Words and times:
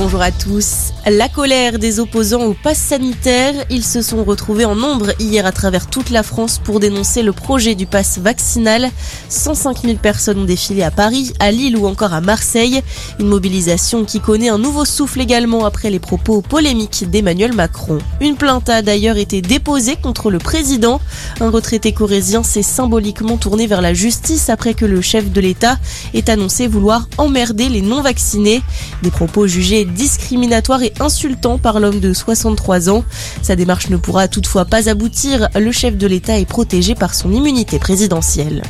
Bonjour 0.00 0.22
à 0.22 0.30
tous. 0.30 0.92
La 1.10 1.28
colère 1.28 1.80
des 1.80 1.98
opposants 1.98 2.44
au 2.44 2.54
pass 2.54 2.78
sanitaire, 2.78 3.52
ils 3.68 3.82
se 3.82 4.00
sont 4.00 4.22
retrouvés 4.22 4.64
en 4.64 4.76
nombre 4.76 5.10
hier 5.18 5.44
à 5.44 5.50
travers 5.50 5.90
toute 5.90 6.10
la 6.10 6.22
France 6.22 6.60
pour 6.62 6.78
dénoncer 6.78 7.22
le 7.22 7.32
projet 7.32 7.74
du 7.74 7.84
pass 7.84 8.18
vaccinal. 8.18 8.92
105 9.28 9.82
000 9.82 9.94
personnes 9.96 10.38
ont 10.38 10.44
défilé 10.44 10.84
à 10.84 10.92
Paris, 10.92 11.32
à 11.40 11.50
Lille 11.50 11.76
ou 11.76 11.88
encore 11.88 12.12
à 12.12 12.20
Marseille. 12.20 12.80
Une 13.18 13.26
mobilisation 13.26 14.04
qui 14.04 14.20
connaît 14.20 14.50
un 14.50 14.58
nouveau 14.58 14.84
souffle 14.84 15.20
également 15.20 15.64
après 15.64 15.90
les 15.90 15.98
propos 15.98 16.42
polémiques 16.42 17.10
d'Emmanuel 17.10 17.52
Macron. 17.52 17.98
Une 18.20 18.36
plainte 18.36 18.68
a 18.68 18.82
d'ailleurs 18.82 19.16
été 19.16 19.42
déposée 19.42 19.96
contre 19.96 20.30
le 20.30 20.38
président. 20.38 21.00
Un 21.40 21.50
retraité 21.50 21.90
corésien 21.90 22.44
s'est 22.44 22.62
symboliquement 22.62 23.36
tourné 23.36 23.66
vers 23.66 23.82
la 23.82 23.94
justice 23.94 24.48
après 24.48 24.74
que 24.74 24.84
le 24.84 25.00
chef 25.00 25.32
de 25.32 25.40
l'État 25.40 25.76
ait 26.14 26.30
annoncé 26.30 26.68
vouloir 26.68 27.08
emmerder 27.18 27.68
les 27.68 27.82
non-vaccinés. 27.82 28.62
Des 29.02 29.10
propos 29.10 29.48
jugés 29.48 29.87
discriminatoire 29.88 30.82
et 30.82 30.92
insultant 31.00 31.58
par 31.58 31.80
l'homme 31.80 32.00
de 32.00 32.12
63 32.12 32.90
ans. 32.90 33.04
Sa 33.42 33.56
démarche 33.56 33.90
ne 33.90 33.96
pourra 33.96 34.28
toutefois 34.28 34.64
pas 34.64 34.88
aboutir. 34.88 35.48
Le 35.54 35.72
chef 35.72 35.96
de 35.96 36.06
l'État 36.06 36.38
est 36.38 36.48
protégé 36.48 36.94
par 36.94 37.14
son 37.14 37.32
immunité 37.32 37.78
présidentielle. 37.78 38.62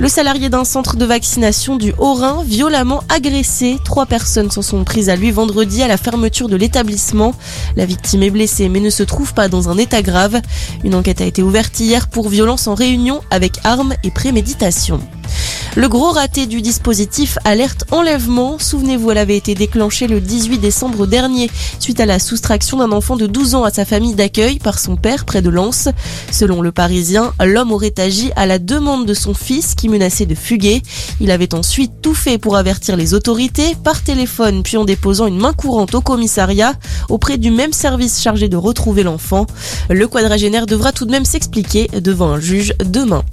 Le 0.00 0.08
salarié 0.08 0.48
d'un 0.48 0.64
centre 0.64 0.96
de 0.96 1.04
vaccination 1.04 1.76
du 1.76 1.94
Haut-Rhin, 1.98 2.42
violemment 2.44 3.04
agressé. 3.08 3.78
Trois 3.84 4.06
personnes 4.06 4.50
s'en 4.50 4.62
sont 4.62 4.82
prises 4.82 5.08
à 5.08 5.14
lui 5.14 5.30
vendredi 5.30 5.82
à 5.82 5.88
la 5.88 5.96
fermeture 5.96 6.48
de 6.48 6.56
l'établissement. 6.56 7.34
La 7.76 7.86
victime 7.86 8.24
est 8.24 8.30
blessée 8.30 8.68
mais 8.68 8.80
ne 8.80 8.90
se 8.90 9.04
trouve 9.04 9.34
pas 9.34 9.48
dans 9.48 9.68
un 9.68 9.78
état 9.78 10.02
grave. 10.02 10.40
Une 10.82 10.94
enquête 10.96 11.20
a 11.20 11.26
été 11.26 11.42
ouverte 11.42 11.78
hier 11.78 12.08
pour 12.08 12.28
violence 12.28 12.66
en 12.66 12.74
réunion 12.74 13.20
avec 13.30 13.58
armes 13.62 13.94
et 14.02 14.10
préméditation. 14.10 15.00
Le 15.76 15.88
gros 15.88 16.12
raté 16.12 16.46
du 16.46 16.62
dispositif 16.62 17.36
alerte 17.44 17.84
enlèvement, 17.90 18.60
souvenez-vous, 18.60 19.10
elle 19.10 19.18
avait 19.18 19.36
été 19.36 19.56
déclenchée 19.56 20.06
le 20.06 20.20
18 20.20 20.58
décembre 20.58 21.04
dernier 21.04 21.50
suite 21.80 21.98
à 21.98 22.06
la 22.06 22.20
soustraction 22.20 22.78
d'un 22.78 22.92
enfant 22.92 23.16
de 23.16 23.26
12 23.26 23.56
ans 23.56 23.64
à 23.64 23.72
sa 23.72 23.84
famille 23.84 24.14
d'accueil 24.14 24.60
par 24.60 24.78
son 24.78 24.94
père 24.94 25.24
près 25.24 25.42
de 25.42 25.50
Lens. 25.50 25.88
Selon 26.30 26.62
le 26.62 26.70
Parisien, 26.70 27.32
l'homme 27.44 27.72
aurait 27.72 27.98
agi 27.98 28.30
à 28.36 28.46
la 28.46 28.60
demande 28.60 29.04
de 29.04 29.14
son 29.14 29.34
fils 29.34 29.74
qui 29.74 29.88
menaçait 29.88 30.26
de 30.26 30.36
fuguer. 30.36 30.80
Il 31.20 31.32
avait 31.32 31.54
ensuite 31.56 32.00
tout 32.00 32.14
fait 32.14 32.38
pour 32.38 32.56
avertir 32.56 32.96
les 32.96 33.12
autorités 33.12 33.74
par 33.82 34.00
téléphone 34.00 34.62
puis 34.62 34.76
en 34.76 34.84
déposant 34.84 35.26
une 35.26 35.38
main 35.38 35.54
courante 35.54 35.96
au 35.96 36.00
commissariat 36.00 36.74
auprès 37.08 37.36
du 37.36 37.50
même 37.50 37.72
service 37.72 38.22
chargé 38.22 38.48
de 38.48 38.56
retrouver 38.56 39.02
l'enfant. 39.02 39.46
Le 39.90 40.06
quadragénaire 40.06 40.66
devra 40.66 40.92
tout 40.92 41.04
de 41.04 41.10
même 41.10 41.24
s'expliquer 41.24 41.88
devant 42.00 42.30
un 42.30 42.38
juge 42.38 42.74
demain. 42.84 43.24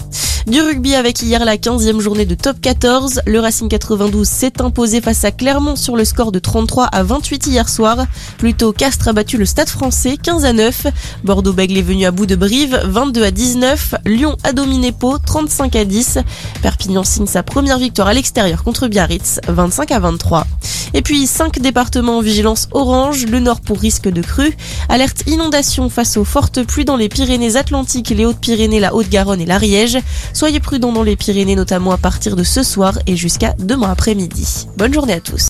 Du 0.48 0.60
rugby 0.60 0.96
avec 0.96 1.22
hier 1.22 1.46
la 1.46 1.56
15e 1.56 2.00
journée 2.00 2.26
de 2.26 2.34
top 2.34 2.60
14. 2.60 3.22
Le 3.28 3.40
Racing 3.40 3.70
92 3.70 4.28
s'est 4.28 4.60
imposé 4.62 5.00
face 5.00 5.24
à 5.24 5.32
Clermont 5.32 5.76
sur 5.76 5.96
le 5.96 6.04
score 6.04 6.32
de 6.32 6.40
33 6.40 6.86
à 6.86 7.04
28 7.04 7.48
hier 7.48 7.70
soir. 7.70 8.06
Plutôt 8.40 8.74
Castres 8.74 9.08
a 9.08 9.14
battu 9.14 9.38
le 9.38 9.46
Stade 9.46 9.70
français 9.70 10.18
15 10.18 10.46
à 10.46 10.54
9. 10.54 10.88
Bordeaux-Bègle 11.24 11.78
est 11.78 11.84
venu 11.84 12.06
à 12.06 12.12
bout 12.12 12.26
de 12.26 12.36
Brive 12.36 12.82
22 12.86 13.24
à 13.24 13.32
19. 13.32 13.96
Lyon 14.06 14.36
a 14.44 14.52
dominé 14.52 14.92
Pau 14.92 15.18
35 15.20 15.76
à 15.76 15.86
10. 15.86 16.18
Perpignan 16.64 17.04
signe 17.04 17.28
sa 17.28 17.44
première 17.44 17.78
victoire 17.78 18.08
à 18.08 18.14
l'extérieur 18.14 18.64
contre 18.64 18.88
Biarritz 18.88 19.40
25 19.48 19.92
à 19.92 20.00
23. 20.00 20.48
Et 20.94 21.02
puis 21.02 21.26
5 21.26 21.60
départements 21.60 22.18
en 22.18 22.22
vigilance 22.22 22.68
orange, 22.72 23.26
le 23.26 23.40
nord 23.40 23.62
pour 23.62 23.80
risque 23.80 24.10
de 24.10 24.22
crue, 24.22 24.56
alerte 24.90 25.24
inondation 25.28 25.90
face 25.90 26.18
aux 26.18 26.26
fortes 26.26 26.64
pluies 26.64 26.86
dans 26.86 26.98
les 26.98 27.10
Pyrénées-Atlantiques, 27.10 28.10
les 28.10 28.26
Hautes-Pyrénées, 28.26 28.80
la 28.80 28.94
Haute-Garonne 28.94 29.42
et 29.42 29.46
l'Ariège. 29.46 29.98
Soyez 30.34 30.60
prudents 30.60 30.92
dans 30.92 31.04
les 31.04 31.16
Pyrénées, 31.16 31.56
notamment 31.56 31.92
à 31.92 31.98
partir 31.98 32.36
de 32.36 32.44
ce 32.44 32.64
soir 32.64 33.00
et 33.08 33.16
jusqu'à 33.16 33.56
demain 33.60 33.92
après-midi. 33.92 34.68
Bonne 34.78 34.94
journée 34.94 35.14
à 35.14 35.20
tous. 35.22 35.40